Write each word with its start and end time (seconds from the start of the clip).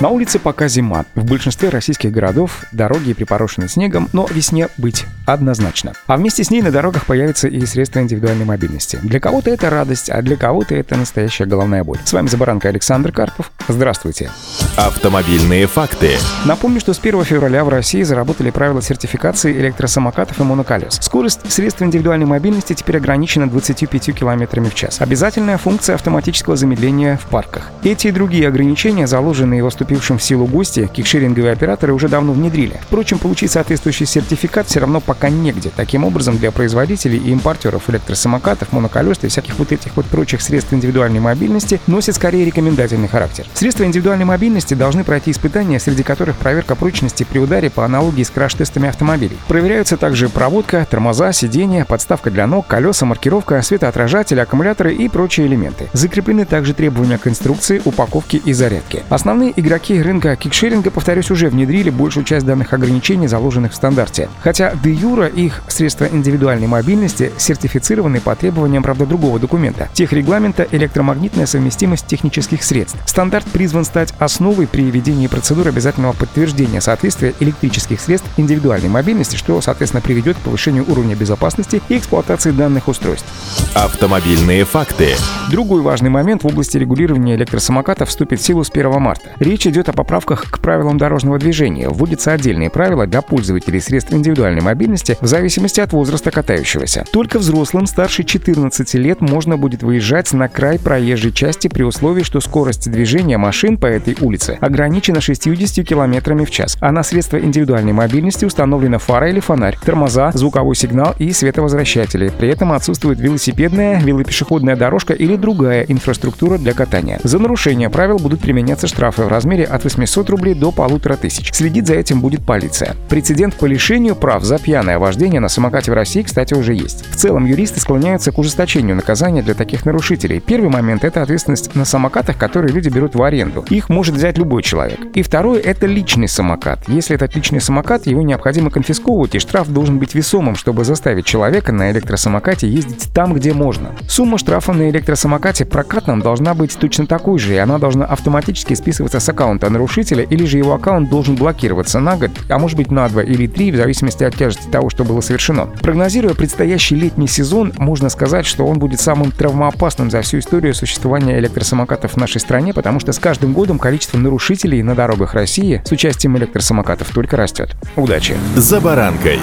На 0.00 0.10
улице 0.10 0.38
пока 0.38 0.68
зима. 0.68 1.06
В 1.16 1.24
большинстве 1.24 1.70
российских 1.70 2.12
городов 2.12 2.64
дороги 2.70 3.14
припорошены 3.14 3.68
снегом, 3.68 4.08
но 4.12 4.28
весне 4.30 4.68
быть 4.76 5.06
однозначно. 5.26 5.92
А 6.06 6.16
вместе 6.16 6.44
с 6.44 6.50
ней 6.50 6.62
на 6.62 6.70
дорогах 6.70 7.04
появятся 7.04 7.48
и 7.48 7.66
средства 7.66 7.98
индивидуальной 7.98 8.44
мобильности. 8.44 9.00
Для 9.02 9.18
кого-то 9.18 9.50
это 9.50 9.70
радость, 9.70 10.08
а 10.08 10.22
для 10.22 10.36
кого-то 10.36 10.76
это 10.76 10.96
настоящая 10.96 11.46
головная 11.46 11.82
боль. 11.82 11.98
С 12.04 12.12
вами 12.12 12.28
Забаранка 12.28 12.68
Александр 12.68 13.10
Карпов. 13.10 13.50
Здравствуйте. 13.66 14.30
Автомобильные 14.76 15.66
факты. 15.66 16.12
Напомню, 16.44 16.78
что 16.78 16.94
с 16.94 17.00
1 17.00 17.24
февраля 17.24 17.64
в 17.64 17.68
России 17.68 18.04
заработали 18.04 18.50
правила 18.50 18.80
сертификации 18.80 19.52
электросамокатов 19.52 20.38
и 20.38 20.44
моноколес. 20.44 20.98
Скорость 21.00 21.50
средств 21.50 21.82
индивидуальной 21.82 22.26
мобильности 22.26 22.72
теперь 22.72 22.98
ограничена 22.98 23.50
25 23.50 24.14
км 24.14 24.60
в 24.60 24.74
час. 24.74 25.00
Обязательная 25.00 25.58
функция 25.58 25.96
автоматического 25.96 26.54
замедления 26.54 27.16
в 27.16 27.26
парках. 27.26 27.72
Эти 27.82 28.06
и 28.06 28.12
другие 28.12 28.46
ограничения, 28.46 29.08
заложенные 29.08 29.64
в 29.64 29.66
вступившем 29.88 30.18
в 30.18 30.22
силу 30.22 30.44
ГОСТе, 30.46 30.86
кикшеринговые 30.86 31.52
операторы 31.52 31.94
уже 31.94 32.08
давно 32.08 32.34
внедрили. 32.34 32.78
Впрочем, 32.82 33.18
получить 33.18 33.50
соответствующий 33.50 34.04
сертификат 34.04 34.66
все 34.66 34.80
равно 34.80 35.00
пока 35.00 35.30
негде. 35.30 35.70
Таким 35.74 36.04
образом, 36.04 36.36
для 36.36 36.50
производителей 36.50 37.16
и 37.16 37.30
импортеров 37.30 37.88
электросамокатов, 37.88 38.70
моноколес 38.72 39.18
и 39.22 39.28
всяких 39.28 39.58
вот 39.58 39.72
этих 39.72 39.96
вот 39.96 40.04
прочих 40.04 40.42
средств 40.42 40.74
индивидуальной 40.74 41.20
мобильности 41.20 41.80
носит 41.86 42.16
скорее 42.16 42.44
рекомендательный 42.44 43.08
характер. 43.08 43.46
Средства 43.54 43.84
индивидуальной 43.84 44.26
мобильности 44.26 44.74
должны 44.74 45.04
пройти 45.04 45.30
испытания, 45.30 45.80
среди 45.80 46.02
которых 46.02 46.36
проверка 46.36 46.74
прочности 46.74 47.24
при 47.24 47.38
ударе 47.38 47.70
по 47.70 47.86
аналогии 47.86 48.24
с 48.24 48.30
краш-тестами 48.30 48.90
автомобилей. 48.90 49.38
Проверяются 49.48 49.96
также 49.96 50.28
проводка, 50.28 50.86
тормоза, 50.90 51.32
сиденья, 51.32 51.86
подставка 51.86 52.30
для 52.30 52.46
ног, 52.46 52.66
колеса, 52.66 53.06
маркировка, 53.06 53.62
светоотражатели, 53.62 54.40
аккумуляторы 54.40 54.94
и 54.94 55.08
прочие 55.08 55.46
элементы. 55.46 55.88
Закреплены 55.94 56.44
также 56.44 56.74
требования 56.74 57.16
к 57.16 57.26
инструкции, 57.26 57.80
упаковке 57.86 58.36
и 58.36 58.52
зарядке. 58.52 59.02
Основные 59.08 59.58
игроки 59.58 59.77
игроки 59.78 60.02
рынка 60.02 60.34
кикшеринга, 60.34 60.90
повторюсь, 60.90 61.30
уже 61.30 61.48
внедрили 61.48 61.90
большую 61.90 62.24
часть 62.24 62.44
данных 62.44 62.72
ограничений, 62.72 63.28
заложенных 63.28 63.70
в 63.70 63.76
стандарте. 63.76 64.28
Хотя 64.42 64.72
де-юре 64.82 65.26
их 65.26 65.62
средства 65.68 66.08
индивидуальной 66.10 66.66
мобильности 66.66 67.30
сертифицированы 67.38 68.20
по 68.20 68.34
требованиям, 68.34 68.82
правда, 68.82 69.06
другого 69.06 69.38
документа– 69.38 69.88
техрегламента 69.92 70.66
«Электромагнитная 70.72 71.46
совместимость 71.46 72.08
технических 72.08 72.64
средств». 72.64 72.98
Стандарт 73.06 73.46
призван 73.46 73.84
стать 73.84 74.12
основой 74.18 74.66
при 74.66 74.90
ведении 74.90 75.28
процедуры 75.28 75.70
обязательного 75.70 76.12
подтверждения 76.12 76.80
соответствия 76.80 77.34
электрических 77.38 78.00
средств 78.00 78.28
индивидуальной 78.36 78.88
мобильности, 78.88 79.36
что, 79.36 79.60
соответственно, 79.60 80.00
приведет 80.00 80.36
к 80.38 80.40
повышению 80.40 80.84
уровня 80.90 81.14
безопасности 81.14 81.80
и 81.88 81.98
эксплуатации 81.98 82.50
данных 82.50 82.88
устройств. 82.88 83.28
Автомобильные 83.74 84.64
факты. 84.64 85.14
Другой 85.50 85.82
важный 85.82 86.10
момент 86.10 86.42
в 86.42 86.46
области 86.46 86.76
регулирования 86.78 87.36
электросамокатов 87.36 88.08
вступит 88.08 88.40
в 88.40 88.44
силу 88.44 88.64
с 88.64 88.70
1 88.70 89.00
марта. 89.00 89.30
Речь 89.38 89.67
идет 89.68 89.88
о 89.88 89.92
поправках 89.92 90.50
к 90.50 90.58
правилам 90.60 90.98
дорожного 90.98 91.38
движения. 91.38 91.88
Вводятся 91.88 92.32
отдельные 92.32 92.70
правила 92.70 93.06
для 93.06 93.22
пользователей 93.22 93.80
средств 93.80 94.12
индивидуальной 94.12 94.62
мобильности 94.62 95.16
в 95.20 95.26
зависимости 95.26 95.80
от 95.80 95.92
возраста 95.92 96.30
катающегося. 96.30 97.04
Только 97.12 97.38
взрослым 97.38 97.86
старше 97.86 98.24
14 98.24 98.94
лет 98.94 99.20
можно 99.20 99.56
будет 99.56 99.82
выезжать 99.82 100.32
на 100.32 100.48
край 100.48 100.78
проезжей 100.78 101.32
части 101.32 101.68
при 101.68 101.82
условии, 101.82 102.22
что 102.22 102.40
скорость 102.40 102.90
движения 102.90 103.38
машин 103.38 103.78
по 103.78 103.86
этой 103.86 104.16
улице 104.20 104.58
ограничена 104.60 105.20
60 105.20 105.86
км 105.86 106.44
в 106.44 106.50
час, 106.50 106.76
а 106.80 106.92
на 106.92 107.02
средства 107.02 107.38
индивидуальной 107.38 107.92
мобильности 107.92 108.44
установлена 108.44 108.98
фара 108.98 109.30
или 109.30 109.40
фонарь, 109.40 109.76
тормоза, 109.84 110.30
звуковой 110.32 110.76
сигнал 110.76 111.14
и 111.18 111.32
световозвращатели. 111.32 112.30
При 112.38 112.48
этом 112.48 112.72
отсутствует 112.72 113.18
велосипедная, 113.20 114.00
велопешеходная 114.00 114.76
дорожка 114.76 115.14
или 115.14 115.36
другая 115.36 115.84
инфраструктура 115.88 116.58
для 116.58 116.72
катания. 116.72 117.20
За 117.24 117.38
нарушение 117.38 117.90
правил 117.90 118.18
будут 118.18 118.40
применяться 118.40 118.86
штрафы 118.86 119.22
в 119.22 119.28
размере 119.28 119.57
от 119.64 119.84
800 119.84 120.30
рублей 120.30 120.54
до 120.54 120.72
полутора 120.72 121.16
тысяч. 121.16 121.52
Следить 121.52 121.86
за 121.86 121.94
этим 121.94 122.20
будет 122.20 122.44
полиция. 122.44 122.96
Прецедент 123.08 123.54
по 123.54 123.66
лишению 123.66 124.16
прав 124.16 124.44
за 124.44 124.58
пьяное 124.58 124.98
вождение 124.98 125.40
на 125.40 125.48
самокате 125.48 125.90
в 125.90 125.94
России, 125.94 126.22
кстати, 126.22 126.54
уже 126.54 126.74
есть. 126.74 127.04
В 127.10 127.16
целом, 127.16 127.46
юристы 127.46 127.80
склоняются 127.80 128.32
к 128.32 128.38
ужесточению 128.38 128.96
наказания 128.96 129.42
для 129.42 129.54
таких 129.54 129.84
нарушителей. 129.84 130.40
Первый 130.40 130.70
момент— 130.70 131.04
это 131.04 131.22
ответственность 131.22 131.74
на 131.74 131.84
самокатах, 131.84 132.36
которые 132.36 132.72
люди 132.72 132.88
берут 132.88 133.14
в 133.14 133.22
аренду. 133.22 133.64
Их 133.70 133.88
может 133.88 134.14
взять 134.14 134.38
любой 134.38 134.62
человек. 134.62 134.98
И 135.14 135.22
второе— 135.22 135.60
это 135.64 135.86
личный 135.86 136.28
самокат. 136.28 136.88
Если 136.88 137.14
этот 137.14 137.34
личный 137.34 137.60
самокат, 137.60 138.06
его 138.06 138.22
необходимо 138.22 138.70
конфисковывать, 138.70 139.34
и 139.34 139.38
штраф 139.38 139.68
должен 139.68 139.98
быть 139.98 140.14
весомым, 140.14 140.56
чтобы 140.56 140.84
заставить 140.84 141.26
человека 141.26 141.72
на 141.72 141.90
электросамокате 141.90 142.68
ездить 142.68 143.08
там, 143.14 143.34
где 143.34 143.52
можно. 143.52 143.94
Сумма 144.08 144.38
штрафа 144.38 144.72
на 144.72 144.90
электросамокате 144.90 145.64
прокатном 145.64 146.20
должна 146.20 146.54
быть 146.54 146.76
точно 146.78 147.06
такой 147.06 147.38
же, 147.38 147.54
и 147.54 147.58
она 147.58 147.78
должна 147.78 148.04
автоматически 148.04 148.74
списываться 148.74 149.20
с 149.20 149.28
аккаунта 149.48 149.70
нарушителя, 149.70 150.24
или 150.24 150.44
же 150.44 150.58
его 150.58 150.74
аккаунт 150.74 151.08
должен 151.08 151.34
блокироваться 151.34 152.00
на 152.00 152.16
год, 152.16 152.30
а 152.50 152.58
может 152.58 152.76
быть 152.76 152.90
на 152.90 153.08
два 153.08 153.22
или 153.22 153.46
три, 153.46 153.72
в 153.72 153.76
зависимости 153.76 154.22
от 154.22 154.36
тяжести 154.36 154.68
того, 154.68 154.90
что 154.90 155.04
было 155.04 155.22
совершено. 155.22 155.66
Прогнозируя 155.80 156.34
предстоящий 156.34 156.96
летний 156.96 157.28
сезон, 157.28 157.72
можно 157.78 158.10
сказать, 158.10 158.44
что 158.44 158.66
он 158.66 158.78
будет 158.78 159.00
самым 159.00 159.32
травмоопасным 159.32 160.10
за 160.10 160.20
всю 160.20 160.40
историю 160.40 160.74
существования 160.74 161.38
электросамокатов 161.38 162.12
в 162.12 162.16
нашей 162.18 162.40
стране, 162.40 162.74
потому 162.74 163.00
что 163.00 163.12
с 163.12 163.18
каждым 163.18 163.54
годом 163.54 163.78
количество 163.78 164.18
нарушителей 164.18 164.82
на 164.82 164.94
дорогах 164.94 165.32
России 165.32 165.82
с 165.84 165.90
участием 165.90 166.36
электросамокатов 166.36 167.08
только 167.08 167.38
растет. 167.38 167.74
Удачи! 167.96 168.36
За 168.54 168.80
баранкой. 168.80 169.38